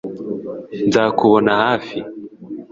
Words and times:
nzakubona 0.87 1.51
hafi 1.63 1.97